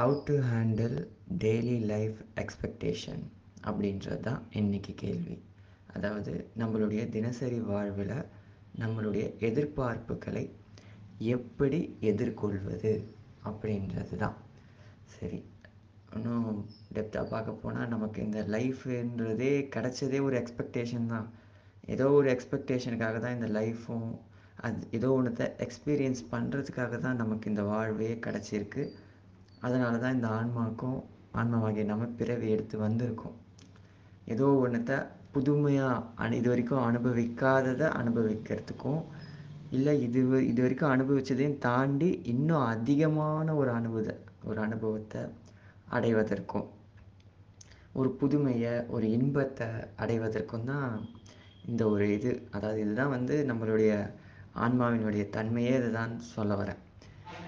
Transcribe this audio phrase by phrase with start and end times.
[0.00, 0.94] How to handle
[1.42, 3.22] daily life expectation
[3.68, 5.36] அப்படின்றது தான் இன்றைக்கி கேள்வி.
[5.94, 8.14] அதாவது நம்மளுடைய தினசரி வாழ்வில்
[8.82, 10.44] நம்மளுடைய எதிர்பார்ப்புகளை
[11.34, 12.92] எப்படி எதிர்கொள்வது
[13.50, 14.38] அப்படின்றது தான்
[15.16, 15.40] சரி
[16.14, 16.48] இன்னும்
[16.94, 21.28] டெப்த்தாக பார்க்க போனால் நமக்கு இந்த லைஃப்ன்றதே கிடச்சதே ஒரு எக்ஸ்பெக்டேஷன் தான்.
[21.96, 24.08] ஏதோ ஒரு எக்ஸ்பெக்டேஷனுக்காக தான் இந்த லைஃப்பும்
[24.66, 28.84] அது ஏதோ ஒன்றத்தை எக்ஸ்பீரியன்ஸ் பண்ணுறதுக்காக தான் நமக்கு இந்த வாழ்வே கிடச்சிருக்கு.
[29.66, 30.98] அதனால தான் இந்த ஆன்மாவுக்கும்
[31.40, 33.36] ஆன்மாவாகிய நம்ம பிறவி எடுத்து வந்திருக்கோம்.
[34.32, 34.96] ஏதோ ஒன்றத்தை
[35.34, 39.02] புதுமையாக அனு இது வரைக்கும் அனுபவிக்காததை அனுபவிக்கிறதுக்கும்
[39.76, 44.16] இல்லை இது இது வரைக்கும் அனுபவிச்சதையும் தாண்டி இன்னும் அதிகமான ஒரு அனுபவத்தை
[44.50, 45.22] ஒரு அனுபவத்தை
[45.96, 46.66] அடைவதற்கும்
[48.00, 49.68] ஒரு புதுமையை ஒரு இன்பத்தை
[50.02, 50.90] அடைவதற்கும் தான்
[51.70, 52.32] இந்த ஒரு இது.
[52.56, 53.92] அதாவது இதுதான் வந்து நம்மளுடைய
[54.64, 56.80] ஆன்மாவினுடைய தன்மையே இதுதான் சொல்ல வரேன்.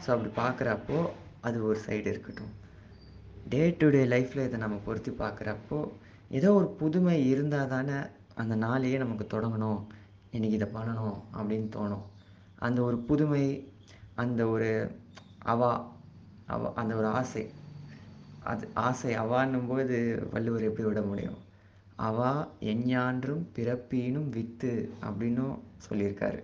[0.02, 0.98] ஸோ அப்படி பார்க்குறப்போ
[1.46, 2.52] அது ஒரு சைடு இருக்கட்டும்.
[3.52, 5.78] டே டு டே லைஃப்பில் இதை நம்ம பொருத்தி பார்க்குறப்போ
[6.38, 7.96] ஏதோ ஒரு புதுமை இருந்தால் தானே
[8.34, 9.80] அந்த நாளையே நமக்கு தொடங்கணும்.
[10.34, 12.04] இன்றைக்கி இதை பண்ணணும் அப்படின்னு தோணும்.
[12.66, 13.44] அந்த ஒரு புதுமை
[14.22, 14.70] அந்த ஒரு
[15.52, 15.70] அவா
[16.54, 17.44] அவ அந்த ஒரு ஆசை.
[18.50, 19.96] அது ஆசை அவான்னும் போது
[20.32, 21.40] வள்ளுவர் எப்படி விட முடியும்?
[22.08, 22.30] அவா
[22.72, 24.72] எஞ்ஞான்றும் பிறப்பீனும் வித்து
[25.08, 25.56] அப்படின்னும்
[25.86, 26.40] சொல்லியிருக்காரு.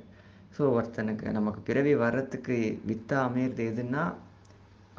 [0.57, 2.57] ஸோ ஒருத்தனுக்கு நமக்கு பிறவி வர்றதுக்கு
[2.91, 4.05] வித்தா அமையிறது எதுன்னா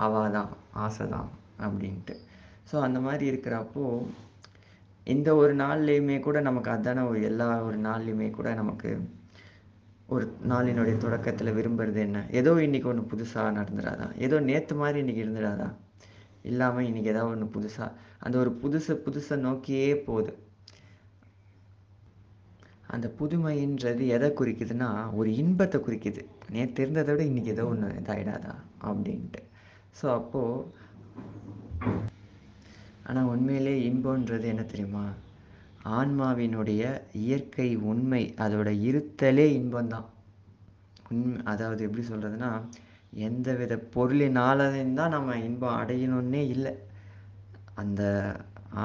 [0.06, 0.50] அவள் தான்
[0.86, 1.30] ஆசை தான்
[1.66, 2.16] அப்படின்ட்டு.
[2.72, 3.84] ஸோ அந்த மாதிரி இருக்கிறப்போ
[5.08, 8.90] இந்த ஒரு நாள்லேயுமே கூட நமக்கு அதான ஒரு எல்லா ஒரு நாள்லையுமே கூட நமக்கு
[10.08, 12.20] ஒரு நாளினுடைய தொடக்கத்தில் விரும்புறது என்ன?
[12.40, 15.68] ஏதோ இன்னைக்கு ஒன்று புதுசாக நடந்துடாதா ஏதோ நேற்று மாதிரி இன்றைக்கி இருந்துடாதா
[16.42, 20.32] இல்லாமல் இன்னைக்கு ஏதாவது ஒன்று புதுசாக அந்த ஒரு புதுசை புதுசை நோக்கியே போகுது.
[22.88, 26.22] அந்த புதுமைன்றது எதை குறிக்குதுன்னா ஒரு இன்பத்தை குறிக்குது.
[26.50, 28.54] நேற்று இருந்ததை விட இன்றைக்கி ஏதோ ஒன்று இதாகிடாதா
[28.90, 29.42] அப்படின்ட்டு.
[29.96, 30.66] ஸோ அப்போது
[33.08, 35.06] ஆனால் உண்மையிலே இன்பம்ன்றது என்ன தெரியுமா?
[35.98, 36.84] ஆன்மாவினுடைய
[37.22, 40.08] இயற்கை உண்மை அதோட இருத்தலே இன்பம்தான்.
[41.12, 42.52] உண்மை அதாவது எப்படி சொல்கிறதுனா
[43.28, 46.74] எந்தவித பொருளினாலையும் தான் நம்ம இன்பம் அடையணுன்னே இல்லை.
[47.82, 48.02] அந்த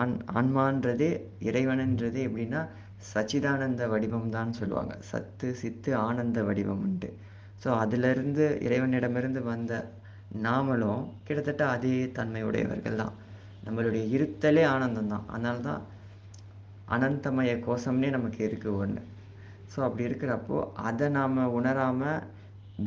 [0.01, 1.11] ஆண் ஆன்மான்றதே
[1.49, 2.63] இறைவனன்றதே எப்படின்னா
[3.11, 4.95] சச்சிதானந்த வடிவம் தான் சொல்லுவாங்க.
[5.11, 7.11] சத்து சித்து ஆனந்த வடிவம்ன்ட்டு
[7.63, 9.73] ஸோ அதிலிருந்து இறைவனிடமிருந்து வந்த
[10.47, 13.17] நாமளும் கிட்டத்தட்ட அதே தன்மையுடையவர்கள் தான்
[13.67, 15.83] நம்மளுடைய இருத்தலே ஆனந்தம் தான் அதனால தான்
[16.95, 19.03] அனந்தமய கோஷம்னே நமக்கு இருக்குது ஒன்று
[19.73, 20.57] ஸோ அப்படி இருக்கிறப்போ
[20.89, 22.25] அதை நாம் உணராமல்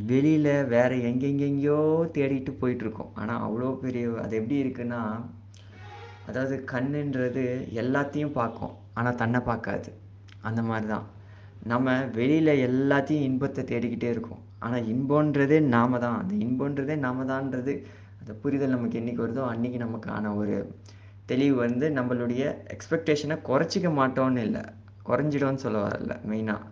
[0.09, 1.79] வெளியில் வேறு எங்கெங்கெங்கேயோ
[2.15, 3.11] தேடிட்டு போயிட்டுருக்கோம்.
[3.19, 5.01] ஆனால் அவ்வளோ பெரிய அது எப்படி இருக்குன்னா
[6.29, 7.45] அதாவது கண்ணுன்றது
[7.81, 8.73] எல்லாத்தையும் பார்க்கும்.
[8.97, 9.89] ஆனால் தன்னை பார்க்காது.
[10.47, 11.07] அந்த மாதிரி தான்
[11.71, 14.41] நம்ம வெளியில் எல்லாத்தையும் இன்பத்தை தேடிக்கிட்டே இருக்கோம்.
[14.65, 17.73] ஆனால் இன்பன்றதே நாம தான் அந்த இன்பன்றதே நாம தான்றது
[18.19, 20.55] அந்த புரிதல் நமக்கு என்னைக்கு வருதோ அன்றைக்கி நமக்கான ஒரு
[21.25, 22.43] தெளிவு வந்து நம்மளுடைய
[22.75, 24.63] எக்ஸ்பெக்டேஷனை குறைச்சிக்க மாட்டோம்னு இல்லை.
[25.09, 26.63] குறைஞ்சிடும்னு சொல்ல வரல மெயினாக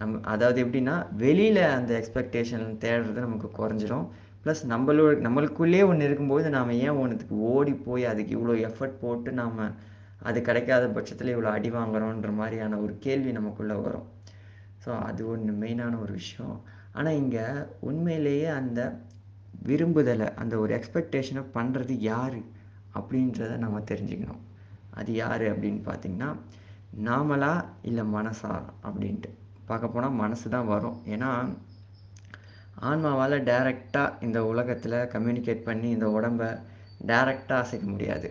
[0.00, 4.06] நம்ம அதாவது எப்படின்னா வெளியில் அந்த எக்ஸ்பெக்டேஷன் தேடுறது நமக்கு குறைஞ்சிடும்.
[4.44, 9.60] ப்ளஸ் நம்மளோட நம்மளுக்குள்ளேயே ஒன்று இருக்கும்போது நாம் ஏன் ஒன்றுத்துக்கு ஓடி போய் அதுக்கு இவ்வளோ எஃபர்ட் போட்டு நாம்
[10.28, 14.06] அது கிடைக்காத பட்சத்தில் இவ்வளோ அடி வாங்குறோன்ற மாதிரியான ஒரு கேள்வி நமக்குள்ளே வரும்.
[14.84, 16.56] ஸோ அது ஒன்று மெயினான ஒரு விஷயம்.
[16.98, 17.44] ஆனால் இங்கே
[17.88, 18.80] உண்மையிலேயே அந்த
[19.68, 22.38] விரும்புதலை அந்த ஒரு எக்ஸ்பெக்டேஷனை பண்ணுறது யார்
[22.98, 24.42] அப்படின்றத நம்ம தெரிஞ்சுக்கணும்.
[24.98, 26.30] அது யார் அப்படின்னு பார்த்தீங்கன்னா
[27.08, 27.52] நாமளா
[27.88, 28.52] இல்லை மனசா
[28.86, 29.30] அப்படின்ட்டு.
[29.70, 30.96] பார்க்க போனால் மனசு தான் வரும்.
[31.14, 31.30] ஏன்னா
[32.88, 36.48] ஆன்மாவால் டைரெக்டாக இந்த உலகத்தில் கம்யூனிகேட் பண்ணி இந்த உடம்பை
[37.10, 38.28] டைரெக்டாக அசைக்க முடியாது.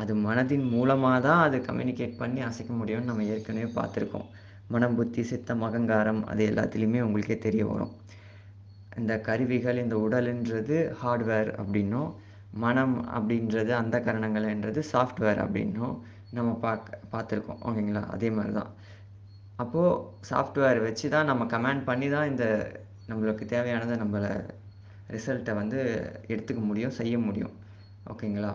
[0.00, 4.26] அது மனதின் மூலமாக தான் அது கம்யூனிகேட் பண்ணி அசைக்க முடியும்னு நம்ம ஏற்கனவே பார்த்துருக்கோம்.
[4.74, 7.92] மனம் புத்தி சித்தம் அகங்காரம் அது எல்லாத்துலேயுமே உங்களுக்கே தெரிய வரும்.
[8.98, 12.10] இந்த கருவிகள் இந்த உடலுன்றது ஹார்ட்வேர் அப்படின்னும்
[12.64, 15.94] மனம் அப்படின்றது அந்த கரணங்கள்ன்றது சாஃப்ட்வேர் அப்படின்னும்
[16.36, 17.60] நம்ம பார்க்க பார்த்துருக்கோம்.
[17.68, 18.02] ஓகேங்களா?
[18.14, 18.70] அதே மாதிரி தான்
[19.56, 22.44] அப்போது சாஃப்ட்வேர் வச்சு தான் நம்ம கமாண்ட் பண்ணி தான் இந்த
[23.08, 24.30] நம்மளுக்கு தேவையானதை நம்மளை
[25.14, 25.80] ரிசல்ட்டை வந்து
[26.32, 27.54] எடுத்துக்க முடியும் செய்ய முடியும்.
[28.12, 28.52] ஓகேங்களா?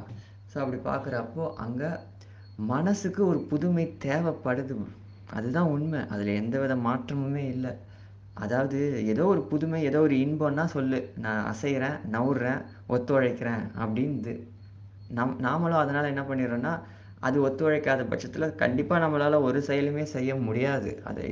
[0.52, 1.90] ஸோ அப்படி பார்க்குறப்போ அங்கே
[2.74, 4.76] மனசுக்கு ஒரு புதுமை தேவைப்படுது.
[5.34, 6.02] அதுதான் உண்மை.
[6.10, 7.72] அதில் எந்த வித மாற்றமுமே இல்லை.
[8.34, 11.12] அதாவது ஏதோ ஒரு புதுமை ஏதோ ஒரு இன்பம்னா சொல்லு.
[11.18, 14.34] நான் அசைகிறேன் நவுறேன் ஒத்துழைக்கிறேன் அப்படின்து.
[15.10, 16.74] நம் நாமளும் அதனால் என்ன பண்ணிடுறோன்னா
[17.20, 21.02] அது ஒத்துழைக்காத பட்சத்தில் கண்டிப்பாக நம்மளால் ஒரு செயலுமே செய்ய முடியாது.
[21.04, 21.24] அது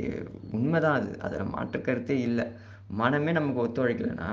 [0.51, 1.19] உண்மைதான் அது.
[1.19, 2.45] அதில் மாற்று கருத்தே இல்லை.
[2.87, 4.29] மனமே நமக்கு ஒத்துழைக்கலைன்னா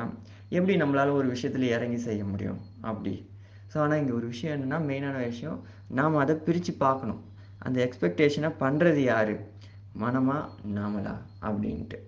[0.50, 3.28] எப்படி நம்மளால் ஒரு விஷயத்தில் இறங்கி செய்ய முடியும் அப்படி?
[3.74, 7.22] ஸோ ஆனால் இங்கே ஒரு விஷயம் என்னென்னா மெயினான விஷயம் நாம் அதை பிரித்து பார்க்கணும்.
[7.58, 9.34] அந்த எக்ஸ்பெக்டேஷனை பண்ணுறது யார்?
[10.00, 10.48] மனமா?
[10.74, 11.14] நாமளா?
[11.40, 11.98] அப்படின்ட்டு.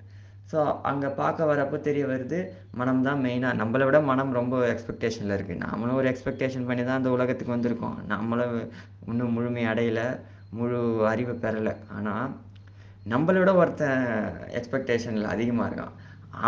[0.50, 0.58] ஸோ
[0.88, 2.38] அங்கே பார்க்க வரப்போ தெரிய வருது
[2.80, 7.10] மனம் தான் மெயினாக நம்மளை விட மனம் ரொம்ப எக்ஸ்பெக்டேஷனில் இருக்குது நாமளும் ஒரு எக்ஸ்பெக்டேஷன் பண்ணி தான் அந்த
[7.16, 7.96] உலகத்துக்கு வந்திருக்கோம்.
[8.12, 8.54] நம்மளும்
[9.10, 10.06] இன்னும் முழுமை அடையலை
[10.58, 10.78] முழு
[11.12, 11.74] அறிவு பெறலை.
[11.96, 12.30] ஆனால்
[13.12, 14.06] நம்மளை விட ஒருத்தன்
[14.58, 15.94] எக்ஸ்பெக்டேஷனில் அதிகமாக இருக்கான்.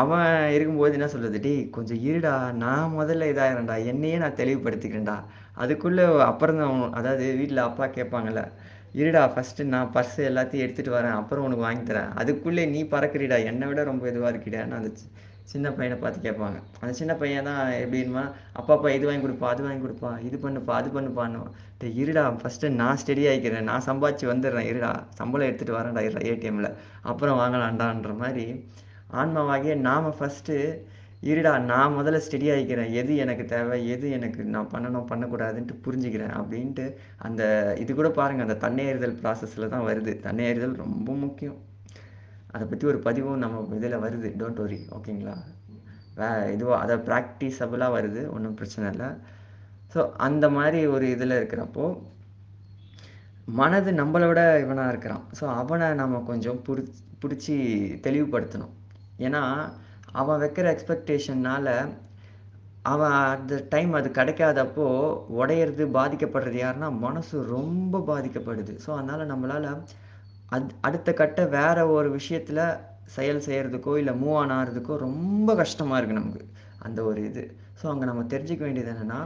[0.01, 2.35] அவன் இருக்கும்போது என்ன சொல்கிறது டேய் கொஞ்சம் இருடா.
[2.65, 3.77] நான் முதல்ல இதாகிறேன்டா.
[3.93, 5.19] என்னையே நான் தெளிவுபடுத்திக்கிறேன்டா.
[5.63, 8.43] அதுக்குள்ளே அப்புறம் தான் அதாவது வீட்டில் அப்பா கேட்பாங்கல்ல
[8.95, 12.11] இருடா ஃபஸ்ட்டு நான் பர்ஸு எல்லாத்தையும் எடுத்துகிட்டு வரேன் அப்புறம் உனக்கு வாங்கி தரேன்.
[12.15, 15.11] அதுக்குள்ளே நீ பறக்குறிடா என்னை விட ரொம்ப இதுவாக இருக்கிடான்னு அந்த சி-
[15.47, 16.59] சின்ன பையனை பார்த்து கேட்பாங்க.
[16.81, 20.75] அந்த சின்ன பையன் தான் எப்படின்னா அப்பா அப்பா இது வாங்கி கொடுப்பா அது வாங்கி கொடுப்பா இது பண்ணுப்பா
[20.75, 21.41] அது பண்ணுப்பான்னு
[21.97, 26.71] இருடா ஃபஸ்ட்டு நான் ஸ்டெடி ஆகிக்கிறேன் நான் சம்பாதிச்சு வந்துடுறேன் இருடா சம்பளம் எடுத்துகிட்டு வரேன்டா இருடா ஏடிஎம்மில்
[27.05, 28.47] அப்புறம் வாங்கலாம்டான்ற மாதிரி
[29.15, 30.57] ஆன்மாவாகிய நாம் ஃபஸ்ட்டு
[31.29, 33.77] இருடா நான் முதல்ல ஸ்டெடி ஆகிக்கிறேன் எது எனக்கு தேவை?
[33.95, 36.85] எது எனக்கு நான் பண்ணணும் பண்ணக்கூடாதுன்ட்டு புரிஞ்சுக்கிறேன் அப்படின்ட்டு
[37.27, 37.43] அந்த
[37.83, 40.15] இது கூட பாருங்கள் அந்த தன்னையறிதல் ப்ராசஸில் தான் வருது.
[40.27, 41.59] தன்னையறிதல் ரொம்ப முக்கியம்.
[42.55, 44.31] அதை பற்றி ஒரு பதிவும் நம்ம இதில் வருது.
[44.41, 45.37] டோன்ட் ஒரி ஓகேங்களா?
[46.21, 48.23] வே இதுவோ அதை ப்ராக்டிஸபிளாக வருது.
[48.37, 49.11] ஒன்றும் பிரச்சனை இல்லை.
[49.95, 51.85] ஸோ அந்த மாதிரி ஒரு இதில் இருக்கிறப்போ
[53.61, 55.25] மனது நம்மளை விட இவனாக இருக்கிறான்.
[55.39, 56.83] ஸோ அவனை நம்ம கொஞ்சம் புடி
[57.23, 57.55] பிடிச்சி
[58.07, 58.75] தெளிவுபடுத்தணும்.
[59.27, 59.43] ஏன்னா
[60.13, 61.73] அவன் வைக்கிற எக்ஸ்பெக்டேஷன்னால்
[62.83, 64.87] அவன் அந்த டைம் அது கிடைக்காதப்போ
[65.41, 68.75] உடையிறது பாதிக்கப்படுறது யாருன்னா மனசு ரொம்ப பாதிக்கப்படுது.
[68.87, 69.69] ஸோ அதனால் நம்மளால்
[70.49, 72.63] அத் அடுத்த கட்ட வேற ஒரு விஷயத்தில்
[73.17, 76.43] செயல் செய்கிறதுக்கோ இல்லை மூவ் ஆன் ஆகிறதுக்கோ ரொம்ப கஷ்டமாக இருக்குது நமக்கு.
[76.79, 77.57] அந்த ஒரு இது.
[77.83, 79.21] ஸோ அங்கே நம்ம தெரிஞ்சுக்க வேண்டியது என்னென்னா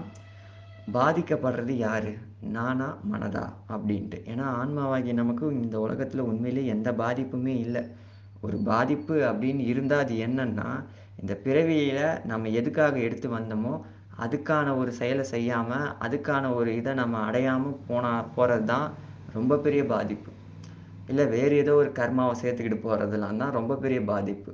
[0.93, 2.13] பாதிக்கப்படுறது யார்?
[2.41, 3.45] நானா மனதா?
[3.69, 4.19] அப்படின்ட்டு.
[4.33, 7.83] ஏன்னா ஆன்மாவாகி நமக்கு இந்த உலகத்தில் உண்மையிலேயே எந்த பாதிப்புமே இல்லை.
[8.45, 10.69] ஒரு பாதிப்பு அப்படின்னு இருந்தால் அது என்னன்னா
[11.21, 13.75] இந்த பிறவியில் நம்ம எதுக்காக எடுத்து வந்தோமோ
[14.25, 18.87] அதுக்கான ஒரு செயலை செய்யாமல் அதுக்கான ஒரு இதை நம்ம அடையாமல் போனா போகிறது தான்
[19.37, 20.31] ரொம்ப பெரிய பாதிப்பு.
[21.11, 24.53] இல்லை வேறு ஏதோ ஒரு கர்மாவை சேர்த்துக்கிட்டு போகிறதுலாம் தான் ரொம்ப பெரிய பாதிப்பு.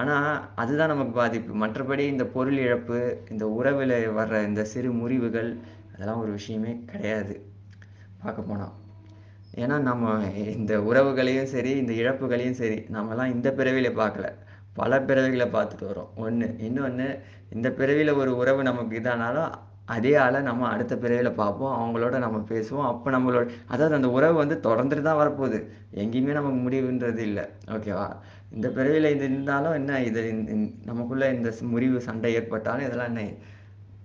[0.00, 0.28] ஆனால்
[0.62, 1.52] அதுதான் நமக்கு பாதிப்பு.
[1.62, 2.98] மற்றபடி இந்த பொருள் இழப்பு
[3.32, 5.50] இந்த உறவில் வர்ற இந்த சிறு முறிவுகள்
[5.94, 7.34] அதெல்லாம் ஒரு விஷயமே கிடையாது.
[8.22, 8.74] பார்க்க போனால்
[9.54, 14.28] ஏன்னா நம்ம இந்த உறவுகளையும் சரி இந்த இழப்புகளையும் சரி நம்மலாம் இந்த பிறவியில் பார்க்கல.
[14.72, 19.50] பல பிறவிகளை பார்த்துட்டு வரோம் ஒன்று இன்னொன்று இந்த பிறவியில் ஒரு உறவு நமக்கு இதானாலும்
[19.84, 21.78] அதே ஆளை நம்ம அடுத்த பிறவியில் பார்ப்போம்.
[21.78, 22.86] அவங்களோட நம்ம பேசுவோம்.
[22.86, 25.66] அப்போ நம்மளோட அதாவது அந்த உறவு வந்து தொடர்ந்துட்டு தான் வரப்போகுது.
[25.94, 27.44] எங்கேயுமே நமக்கு முடிவுன்றது இல்லை.
[27.66, 28.16] ஓகேவா
[28.50, 30.02] இந்த பிறவியில் இது இருந்தாலும் என்ன?
[30.02, 30.32] இது
[30.84, 33.30] நமக்குள்ளே இந்த- முறிவு சண்டை ஏற்பட்டாலும் இதெல்லாம் என்ன?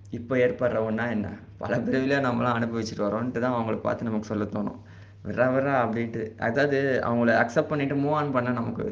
[0.09, 1.29] இப்போ ஏற்படுற ஒன்றா என்ன?
[1.57, 4.79] பல பிறவியில் நம்மளாம் அனுபவிச்சுட்டு வரோன்ட்டு தான் அவங்கள பார்த்து நமக்கு சொல்ல தோணும்.
[5.27, 6.23] விட்றா விட்றா அப்படின்ட்டு.
[6.47, 8.85] அதாவது அவங்கள அக்செப்ட் பண்ணிட்டு மூவ் ஆன் பண்ண நமக்கு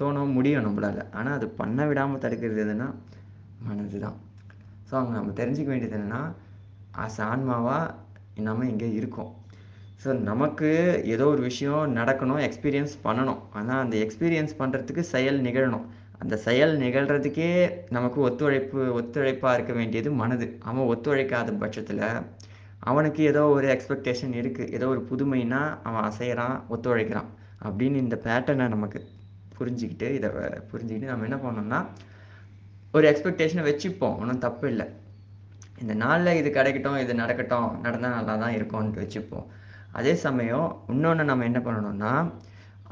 [0.00, 1.02] தோணும் முடியும் நம்மளால.
[1.18, 2.88] ஆனால் அது பண்ண விடாமல் தடுக்கிறது எதுனா
[3.66, 4.16] மனது தான்.
[4.88, 6.22] ஸோ அவங்க நம்ம தெரிஞ்சுக்க வேண்டியது என்னென்னா
[7.04, 7.94] ஆஸ் ஆன்மாவாக
[8.46, 9.30] நம்ம இங்கே இருக்கோம்.
[10.02, 10.70] ஸோ நமக்கு
[11.14, 13.40] ஏதோ ஒரு விஷயம் நடக்கணும் எக்ஸ்பீரியன்ஸ் பண்ணணும்.
[13.58, 15.86] ஆனால் அந்த எக்ஸ்பீரியன்ஸ் பண்ணுறதுக்கு செயல் நிகழணும்.
[16.22, 17.48] அந்த செயல் நிகழ்கிறதுக்கே
[17.96, 20.46] நமக்கு ஒத்துழைப்பு ஒத்துழைப்பாக இருக்க வேண்டியது மனது.
[20.68, 22.04] அவன் ஒத்துழைக்காத பட்சத்தில்
[22.80, 27.30] அவனுக்கு ஏதோ ஒரு எக்ஸ்பெக்டேஷன் இருக்குது ஏதோ ஒரு புதுமைனா அவன் அசைகிறான் ஒத்துழைக்கிறான்.
[27.66, 29.00] அப்படின்னு இந்த பேட்டர்னை நமக்கு
[29.58, 30.28] புரிஞ்சுக்கிட்டு இதை
[30.70, 31.80] புரிஞ்சுக்கிட்டு நம்ம என்ன பண்ணோம்னா
[32.96, 34.16] ஒரு எக்ஸ்பெக்டேஷனை வச்சுப்போம்.
[34.20, 34.86] ஒன்றும் தப்பு இல்லை.
[35.82, 39.46] இந்த நாளில் இது கிடைக்கட்டும் இது நடக்கட்டும் நடந்தால் நல்லா தான் இருக்கும்ன்ட்டு வச்சுப்போம்.
[39.98, 42.12] அதே சமயம் இன்னொன்று நம்ம என்ன பண்ணணும்னா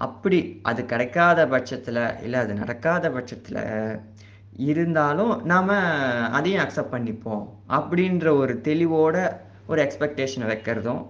[0.06, 0.38] அப்படி
[0.70, 3.60] அது கிடைக்காத பட்சத்தில் இல்லை அது நடக்காத பட்சத்தில்
[4.70, 5.72] இருந்தாலும் நாம்
[6.38, 7.44] அதையும் அக்செப்ட் பண்ணிப்போம்.
[7.76, 9.16] அப்படின்ற ஒரு தெளிவோட
[9.66, 11.02] ஒரு எக்ஸ்பெக்டேஷனை வைக்கிறதும்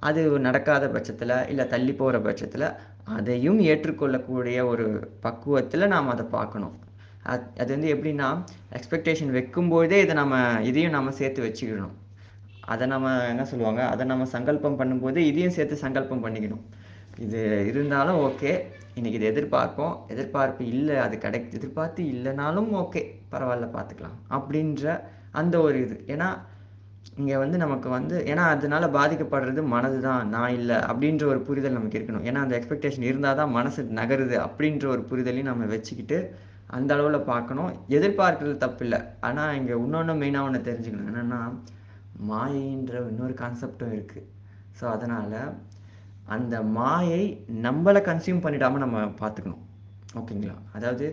[0.00, 2.68] அது நடக்காத பட்சத்தில் இல்லை தள்ளி போகிற பட்சத்தில்
[3.04, 4.86] அதையும் ஏற்றுக்கொள்ளக்கூடிய ஒரு
[5.20, 6.74] பக்குவத்தில் நாம் அதை பார்க்கணும்.
[7.22, 8.28] அது அது வந்து எப்படின்னா
[8.72, 11.94] எக்ஸ்பெக்டேஷன் வைக்கும்போதே இதை நம்ம இதையும் நம்ம சேர்த்து வச்சுக்கணும்.
[12.60, 13.88] அதை நம்ம என்ன சொல்லுவாங்க?
[13.88, 16.62] அதை நம்ம சங்கல்பம் பண்ணும்போது இதையும் சேர்த்து சங்கல்பம் பண்ணிக்கணும்.
[17.18, 18.52] இது இருந்தாலும் ஓகே.
[18.96, 19.94] இன்றைக்கி இது எதிர்பார்ப்போம்.
[20.08, 23.02] எதிர்பார்ப்பு இல்லை அது கிடை எதிர்பார்த்து இல்லைனாலும் ஓகே.
[23.32, 24.18] பரவாயில்ல பார்த்துக்கலாம்.
[24.30, 25.00] அப்படின்ற
[25.30, 26.04] அந்த ஒரு இது.
[26.06, 26.28] ஏன்னா
[27.20, 31.98] இங்கே வந்து நமக்கு வந்து ஏன்னா அதனால பாதிக்கப்படுறது மனது தான் நான் இல்லை அப்படின்ற ஒரு புரிதல் நமக்கு
[31.98, 32.24] இருக்கணும்.
[32.28, 36.18] ஏன்னா அந்த எக்ஸ்பெக்டேஷன் இருந்தால் தான் மனசு நகருது அப்படின்ற ஒரு புரிதலையும் நம்ம வச்சுக்கிட்டு
[36.76, 37.70] அந்த அளவில் பார்க்கணும்.
[37.96, 41.10] எதிர்பார்க்கறது தப்பு இல்லை ஆனால் இங்கே இன்னொன்று மெயினாக ஒன்று தெரிஞ்சுக்கணும்.
[41.12, 41.40] என்னென்னா
[42.30, 44.26] மாயைன்ற இன்னொரு கான்செப்டும் இருக்குது
[44.78, 45.38] ஸோ அதனால்
[46.34, 47.22] அந்த மாயை
[47.66, 49.62] நம்மளை கன்சியூம் பண்ணிடாமல் நம்ம பார்த்துக்கணும்.
[50.20, 50.56] ஓகேங்களா?
[50.76, 51.06] அதாவது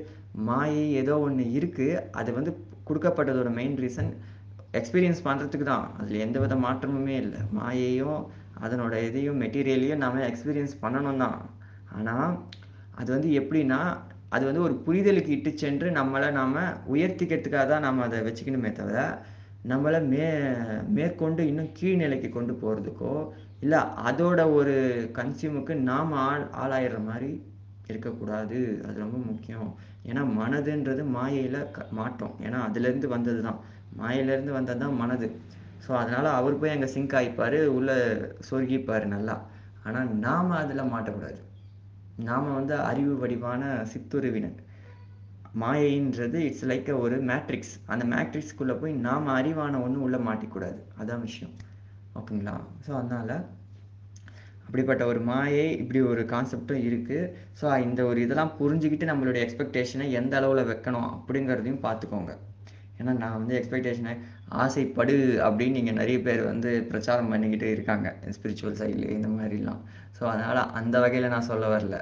[0.49, 2.51] மாயை ஏதோ ஒன்று இருக்குது அது வந்து
[2.87, 4.11] கொடுக்கப்பட்டதோட மெயின் ரீசன்
[4.77, 5.87] எக்ஸ்பீரியன்ஸ் பண்ணுறதுக்கு தான்.
[5.99, 7.41] அதில் எந்த வித மாற்றமுமே இல்லை.
[7.57, 8.19] மாயையும்
[8.63, 11.39] அதனோட இதையும் மெட்டீரியலையும் நாம் எக்ஸ்பீரியன்ஸ் பண்ணணும் தான்.
[11.97, 12.29] ஆனால்
[12.99, 13.81] அது வந்து எப்படின்னா
[14.35, 16.57] அது வந்து ஒரு புரிதலுக்கு இட்டு சென்று நம்மளை நாம்
[16.93, 18.97] உயர்த்திக்கிறதுக்காக தான் நம்ம அதை வச்சுக்கணுமே தவிர
[19.71, 20.25] நம்மளை மே
[20.97, 23.13] மேற்கொண்டு இன்னும் கீழ்நிலைக்கு கொண்டு போகிறதுக்கோ
[23.63, 24.75] இல்லை அதோட ஒரு
[25.17, 27.31] கன்சியூமுக்கு நாம் ஆள் ஆளாயிடுற மாதிரி
[27.91, 28.59] இருக்கக்கூடாது.
[28.87, 29.69] அது ரொம்ப முக்கியம்.
[30.05, 33.59] ஏன்னா மனதுன்றது மாயையில் க மாட்டோம் ஏன்னா அதுலேருந்து வந்தது தான்
[33.99, 35.27] மாயையிலேருந்து வந்தது தான் மனது.
[35.85, 37.97] ஸோ அதனால் அவர் போய் அங்கே சிங்க் ஆகிப்பார் உள்ளே
[38.49, 39.35] சொருகிப்பார் நல்லா.
[39.83, 41.39] ஆனால் நாம் அதில் மாட்டக்கூடாது
[42.29, 44.57] நாம் வந்து அறிவு வடிவான சித்துருவினர்.
[45.61, 50.79] மாயைன்றது இட்ஸ் லைக் ஒரு மேட்ரிக்ஸ் அந்த மேட்ரிக்ஸ்குள்ளே போய் நாம் அறிவான ஒன்று உள்ளே மாட்டிக்கூடாது.
[51.01, 51.53] அதான் விஷயம்.
[52.19, 52.55] ஓகேங்களா?
[52.85, 53.33] ஸோ அதனால்
[54.69, 60.33] அப்படிப்பட்ட ஒரு மாயை இப்படி ஒரு கான்செப்டும் இருக்குது ஸோ இந்த ஒரு இதெல்லாம் புரிஞ்சுக்கிட்டு நம்மளுடைய எக்ஸ்பெக்டேஷனை எந்த
[60.39, 62.33] அளவில் வைக்கணும் அப்படிங்கிறதையும் பார்த்துக்கோங்க.
[62.99, 64.13] ஏன்னா நான் வந்து எக்ஸ்பெக்டேஷனை
[64.63, 65.15] ஆசைப்படு
[65.47, 68.07] அப்படின்னு நீங்கள் நிறைய பேர் வந்து பிரச்சாரம் பண்ணிக்கிட்டு இருக்காங்க.
[68.35, 69.81] ஸ்பிரிச்சுவல் சைடில் இந்த மாதிரிலாம்.
[70.17, 71.97] ஸோ அதனால் அந்த வகையில் நான் சொல்ல வரல.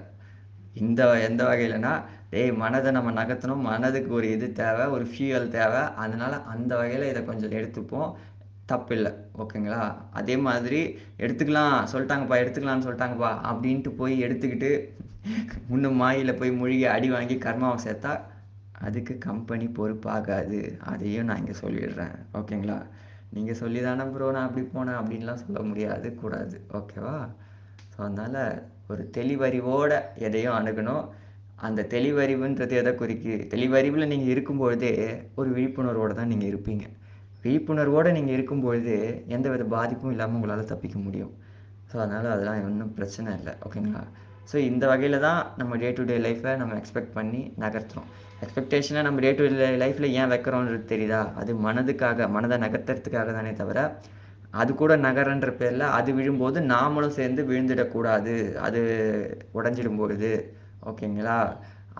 [0.83, 1.93] இந்த எந்த வகையிலனா
[2.33, 3.65] டேய் மனதை நம்ம நகர்த்தணும்.
[3.71, 5.83] மனதுக்கு ஒரு இது தேவை ஒரு ஃபியூயல் தேவை.
[6.03, 8.11] அதனால் அந்த வகையில் இதை கொஞ்சம் எடுத்துப்போம்.
[8.71, 9.81] தப்பு இல்லை ஓகேங்களா?
[10.19, 10.79] அதே மாதிரி
[11.23, 14.71] எடுத்துக்கலாம் சொல்லிட்டாங்கப்பா எடுத்துக்கலாம்னு சொல்லிட்டாங்கப்பா அப்படின்ட்டு போய் எடுத்துக்கிட்டு
[15.75, 18.13] இன்னும் மாயில் போய் மூழ்கி அடி வாங்கி கர்மாவை சேர்த்தா
[18.85, 20.59] அதுக்கு கம்பெனி பொறுப்பாகாது.
[20.91, 22.77] அதையும் நான் இங்கே சொல்லிடுறேன் ஓகேங்களா?
[23.35, 27.15] நீங்கள் சொல்லி தானே ப்ரோ நான் அப்படி போனேன் அப்படின்லாம் சொல்ல முடியாது கூடாது ஓகேவா?
[27.93, 28.41] ஸோ அதனால்
[28.91, 29.91] ஒரு தெளிவறிவோட
[30.27, 31.05] எதையும் அணுகணும்.
[31.67, 33.33] அந்த தெளிவறிவுன்றது எதை குறிக்கு?
[33.53, 34.93] தெளிவறிவில் நீங்கள் இருக்கும்பொழுதே
[35.39, 36.85] ஒரு விழிப்புணர்வோடு தான் நீங்கள் இருப்பீங்க.
[37.43, 38.95] விழிப்புணர்வோடு நீங்கள் இருக்கும்பொழுது
[39.35, 41.33] எந்த வித பாதிப்பும் இல்லாமல் உங்களால் தப்பிக்க முடியும்.
[41.89, 43.53] ஸோ அதனால் அதெல்லாம் ஒன்றும் பிரச்சனை இல்லை.
[43.67, 44.03] ஓகேங்களா
[44.49, 48.09] ஸோ இந்த வகையில் தான் நம்ம டே டு டே லைஃப்பை நம்ம எக்ஸ்பெக்ட் பண்ணி நகர்த்துறோம்.
[48.43, 51.21] எக்ஸ்பெக்டேஷனை நம்ம டே டு டே லைஃப்பில் ஏன் வைக்கிறோன்றது தெரியுதா?
[51.39, 53.79] அது மனதுக்காக மனதை நகர்த்துறதுக்காக தானே தவிர
[54.61, 58.35] அது கூட நகரன்ற பேரில் அது விழும்போது நாமளும் சேர்ந்து விழுந்துடக்கூடாது.
[58.67, 58.81] அது
[59.57, 60.31] உடஞ்சிடும் பொழுது
[60.89, 61.39] ஓகேங்களா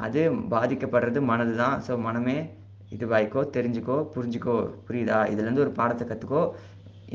[0.06, 0.22] அது
[0.54, 2.38] பாதிக்கப்படுறது மனது தான் ஸோ மனமே
[2.96, 4.56] இதுவாய்க்கோ தெரிஞ்சுக்கோ புரிஞ்சுக்கோ
[4.88, 5.20] புரியுதா?
[5.34, 6.42] இதுலேருந்து ஒரு பாடத்தை கற்றுக்கோ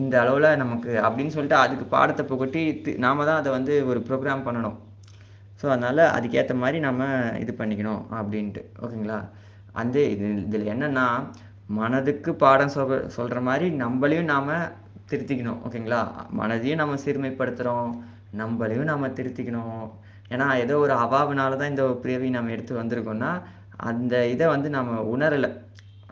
[0.02, 2.62] இந்த அளவில் நமக்கு அப்படின்னு சொல்லிட்டு அதுக்கு பாடத்தை புகட்டி
[3.04, 4.76] நாம தான் அதை வந்து ஒரு ப்ரோக்ராம் பண்ணணும்.
[5.60, 7.08] ஸோ அதனால் அதுக்கேற்ற மாதிரி நம்ம
[7.42, 8.62] இது பண்ணிக்கணும் அப்படின்ட்டு.
[8.84, 9.18] ஓகேங்களா?
[9.80, 11.06] அந்த இது இதில் என்னென்னா
[11.78, 14.50] மனதுக்கு பாடம் சொல் சொல்கிற மாதிரி நம்மளையும் நாம்
[15.10, 15.60] திருத்திக்கணும்.
[15.66, 16.00] ஓகேங்களா?
[16.40, 17.90] மனதையும் நம்ம சிறுமைப்படுத்துகிறோம்
[18.40, 19.84] நம்மளையும் நம்ம திருத்திக்கணும்.
[20.34, 23.32] ஏன்னா ஏதோ ஒரு அவாவினால தான் இந்த பிறவி நம்ம எடுத்து வந்திருக்கோம்னா
[23.90, 25.50] அந்த இதை வந்து நம்ம உணரலை.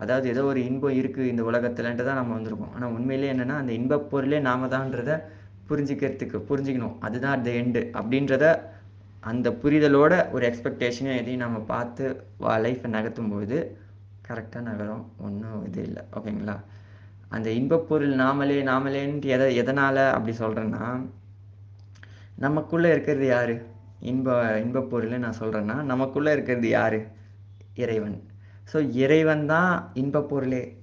[0.02, 2.72] அதாவது ஏதோ ஒரு இன்பம் இருக்குது இந்த உலகத்துலன்ட்டு தான் நம்ம வந்திருக்கோம்.
[2.74, 5.16] ஆனால் உண்மையிலே என்னென்னா அந்த இன்பப் பொருளே நாம தான்றதை
[5.68, 6.96] புரிஞ்சிக்கிறதுக்கு புரிஞ்சுக்கணும்.
[7.06, 8.44] அதுதான் அந்த எண்டு அப்படின்றத
[9.30, 12.04] அந்த புரிதலோட ஒரு எக்ஸ்பெக்டேஷனே எதையும் நம்ம பார்த்து
[12.44, 13.56] வா லைஃப்பை நகர்த்தும் போது
[14.28, 15.04] கரெக்டாக நகரும்.
[15.26, 16.02] ஒன்றும் இது இல்லை.
[16.18, 16.56] ஓகேங்களா?
[17.36, 20.84] அந்த இன்பப் பொருள் நாமளே நாமளேன்ட்டு எதை எதனால் அப்படி சொல்கிறேன்னா
[22.44, 23.54] நமக்குள்ளே இருக்கிறது யார்?
[24.10, 27.00] இன்ப இன்பப் பொருள்னு நான் சொல்கிறேன்னா நமக்குள்ளே இருக்கிறது யார்?
[27.74, 28.28] இறைவன்.
[28.72, 30.82] ஸோ இறைவன் தான் இன்பப் பொருளே.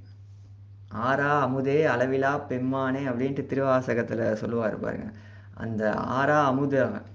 [0.95, 5.11] ஆறா அமுதே அளவிலா பெம்மானே அப்படின்ட்டு திருவாசகத்தில் சொல்லுவார் பாருங்க.
[5.53, 7.05] அந்த ஆறா அமுது அவன்.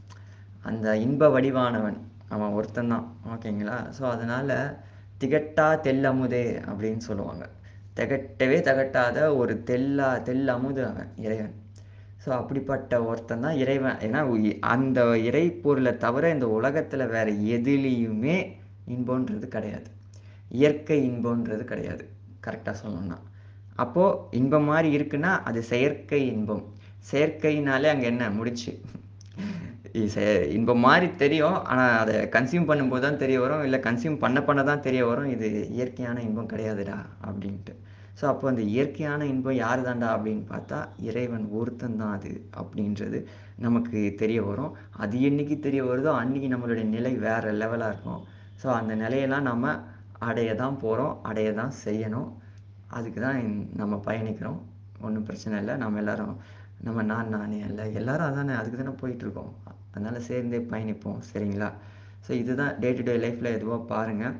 [0.63, 1.99] அந்த இன்ப வடிவானவன்.
[2.29, 3.77] அவன் ஒருத்தன்தான் ஓகேங்களா?
[3.99, 4.77] ஸோ அதனால்
[5.21, 7.49] திகட்டா தெல்லமுதே அப்படின்னு சொல்லுவாங்க.
[7.97, 11.55] திகட்டவே திகட்டாத ஒரு தெல்லா தெல் அமுது அவன் இறைவன்.
[12.27, 13.97] ஸோ அப்படிப்பட்ட ஒருத்தன் தான் இறைவன்.
[13.97, 18.61] ஏன்னா அந்த இறை பொருளை தவிர இந்த உலகத்தில் வேற எதுலேயுமே
[18.95, 19.89] இன்பன்றது கிடையாது.
[20.61, 22.05] இயற்கை இன்பன்றது கிடையாது.
[22.47, 23.19] கரெக்டாக சொல்லணும்னா.
[23.83, 26.65] அப்போது இன்பம் மாதிரி இருக்குன்னா அது செயற்கை இன்பம்.
[27.11, 28.25] செயற்கைனாலே அங்கே என்ன?
[28.39, 28.73] முடிச்சு
[30.57, 31.57] இன்பம் மாதிரி தெரியும்.
[31.71, 33.63] ஆனால் அதை கன்சியூம் பண்ணும்போது தான் தெரிய வரும்.
[33.67, 35.31] இல்லை கன்சியூம் பண்ண பண்ண தான் தெரிய வரும்.
[35.35, 37.73] இது இயற்கையான இன்பம் கிடையாதுடா அப்படின்ட்டு.
[38.19, 42.31] ஸோ அப்போ அந்த இயற்கையான இன்பம் யார் தாண்டா அப்படின்னு பார்த்தா இறைவன் ஒருத்தன் தான் அது
[42.61, 43.19] அப்படின்றது
[43.65, 44.73] நமக்கு தெரிய வரும்.
[45.03, 48.23] அது என்னைக்கு தெரிய வருதோ அன்றைக்கி நம்மளுடைய நிலை வேறு லெவலாக இருக்கும்.
[48.63, 49.75] ஸோ அந்த நிலையெல்லாம் நம்ம
[50.29, 52.29] அடைய தான் போகிறோம் அடைய தான் செய்யணும்.
[52.97, 53.39] அதுக்கு தான்
[53.81, 54.59] நம்ம பயணிக்கிறோம்.
[55.07, 55.75] ஒன்றும் பிரச்சனை இல்லை.
[55.83, 56.35] நம்ம எல்லோரும்
[56.87, 59.53] நம்ம நான் நானே இல்லை எல்லோரும் அதானே அதுக்கு தானே போயிட்டுருக்கோம்.
[59.95, 61.21] அதனால் சேர்ந்தே பயணிப்போம்.
[61.31, 61.71] சரிங்களா?
[62.27, 64.37] ஸோ இதுதான் டே டு டே லைஃப்பில் எதுவோ பாருங்கள்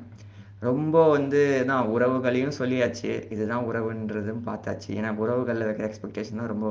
[0.67, 3.11] ரொம்ப வந்து தான் உறவுகளையும் சொல்லியாச்சு.
[3.35, 4.89] இதுதான் உறவுன்றதும் பார்த்தாச்சு.
[4.99, 6.67] ஏன்னா உறவுகளில் வைக்கிற எக்ஸ்பெக்டேஷன் தான் ரொம்ப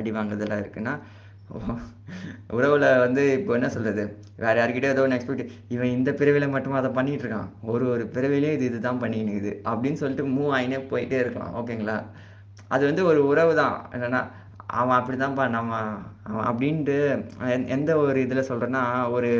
[0.00, 0.94] அடி வாங்குறதெல்லாம் இருக்குன்னா
[2.56, 4.02] உறவில் வந்து இப்போ என்ன சொல்கிறது
[4.36, 7.50] வேறு யார்கிட்ட ஏதோ ஒன்று எக்ஸ்பெக்ட் இவன் இந்த பிறவியில் மட்டும் அதை பண்ணிகிட்டு இருக்கான்.
[7.72, 11.52] ஒரு ஒரு பிறவிலையும் இது இதுதான் பண்ணினுக்குது அப்படின்னு சொல்லிட்டு மூவ் ஆகினே போயிட்டே இருக்கலாம்.
[11.60, 11.96] ஓகேங்களா
[12.68, 13.76] அது வந்து ஒரு உறவு தான்.
[13.92, 14.20] என்னென்னா
[14.80, 15.72] அவன் அப்படி தான்ப்பா நம்ம
[16.22, 16.96] அவன் அப்படின்ட்டு
[17.68, 19.30] எந்த ஒரு இதில் சொல்கிறேன்னா ஒரு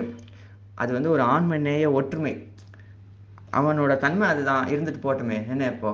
[0.74, 2.34] அது வந்து ஒரு ஆண்மநேய ஒற்றுமை.
[3.52, 4.66] அவனோட தன்மை அதுதான்.
[4.74, 5.38] இருந்துட்டு போட்டுமே.
[5.48, 5.92] என்ன இப்போ?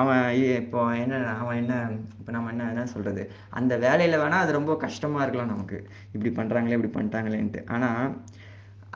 [0.00, 0.24] அவன்
[0.60, 1.74] இப்போ என்ன அவன் என்ன
[2.18, 5.78] இப்போ நம்ம என்ன என்ன சொல்கிறது அந்த வேலையில் வேணால் அது ரொம்ப கஷ்டமாக இருக்கலாம் நமக்கு.
[6.14, 7.62] இப்படி பண்ணுறாங்களே இப்படி பண்ணிட்டாங்களேன்ட்டு.
[7.66, 8.02] ஆனால்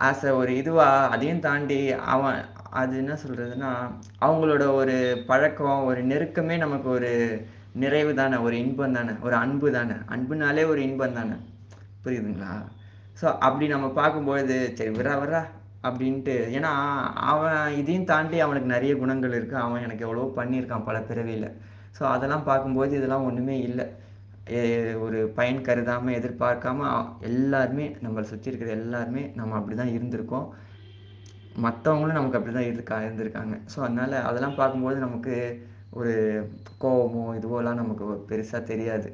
[0.09, 1.79] ஆஸ் அ ஒரு இதுவாக அதையும் தாண்டி
[2.15, 2.39] அவன்
[2.73, 3.71] அது என்ன சொல்கிறதுனா
[4.27, 7.11] அவங்களோட ஒரு பழக்கம் ஒரு நெருக்கமே நமக்கு ஒரு
[7.83, 9.97] நிறைவு தானே ஒரு இன்பம் தானே ஒரு அன்பு தானே.
[10.15, 11.37] அன்புனாலே ஒரு இன்பம் தானே.
[12.05, 12.53] புரியுதுங்களா?
[13.21, 15.41] ஸோ அப்படி நம்ம பார்க்கும்பொழுது சரி விரா விரா
[15.89, 16.37] அப்படின்ட்டு.
[16.57, 16.73] ஏன்னா
[17.33, 21.49] அவன் இதையும் தாண்டி அவனுக்கு நிறைய குணங்கள் இருக்குது அவன் எனக்கு எவ்வளவோ பண்ணியிருக்கான் பல பிறவியில்.
[21.99, 23.87] ஸோ அதெல்லாம் பார்க்கும்போது இதெல்லாம் ஒன்றுமே இல்லை.
[25.05, 26.91] ஒரு பயன் கருதாமல் எதிர்பார்க்காம
[27.29, 30.47] எல்லாருமே நம்மளை சுற்றி இருக்கிற எல்லாருமே நம்ம அப்படி தான் இருந்திருக்கோம்.
[31.65, 33.55] மற்றவங்களும் நமக்கு அப்படி தான் இருக்கா இருந்திருக்காங்க.
[33.73, 35.35] ஸோ அதனால் அதெல்லாம் பார்க்கும்போது நமக்கு
[36.01, 36.13] ஒரு
[36.83, 39.09] கோபமோ இதுவோலாம் நமக்கு பெருசாக தெரியாது.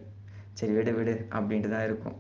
[0.59, 2.17] சரி விடு விடு அப்படின்ட்டு தான் இருக்கும்.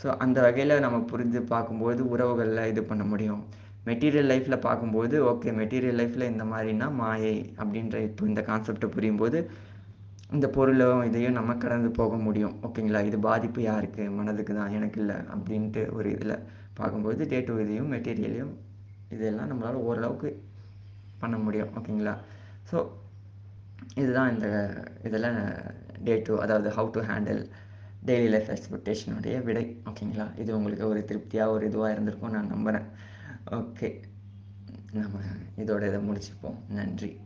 [0.00, 3.42] ஸோ அந்த வகையில் நம்ம புரிஞ்சு பார்க்கும்போது உறவுகளில் இது பண்ண முடியும்.
[3.86, 9.40] மெட்டீரியல் லைஃப்பில் பார்க்கும்போது ஓகே மெட்டீரியல் லைஃப்பில் இந்த மாதிரினா மாயை அப்படின்ற இப்போ இந்த கான்செப்டை புரியும்போது
[10.36, 12.56] இந்த பொருளும் இதையும் நம்ம கடந்து போக முடியும்.
[12.66, 13.00] ஓகேங்களா?
[13.08, 14.02] இது பாதிப்பு யாருக்கு?
[14.16, 16.34] மனதுக்கு தான் எனக்கு இல்லை அப்படின்ட்டு ஒரு இதில்
[16.78, 18.52] பார்க்கும்போது டே டு இதையும் மெட்டீரியலையும்
[19.14, 20.30] இதெல்லாம் நம்மளால் ஓரளவுக்கு
[21.22, 21.70] பண்ண முடியும்.
[21.78, 22.14] ஓகேங்களா?
[22.70, 22.78] ஸோ
[24.02, 24.48] இதுதான் இந்த
[25.08, 25.30] இதில்
[26.06, 27.42] டே டு அதாவது how to handle
[28.08, 29.64] daily life எக்ஸ்பெக்டேஷனுடைய விடை.
[29.90, 30.26] ஓகேங்களா?
[30.42, 32.88] இது உங்களுக்கு ஒரு திருப்தியாக ஒரு இதுவாக இருந்திருக்கும் நான் நம்புகிறேன்
[33.50, 34.02] ஓகே
[34.92, 35.18] நம்ம
[35.56, 36.58] இதோட இதை முடிச்சுப்போம்.
[36.68, 37.20] நன்றி.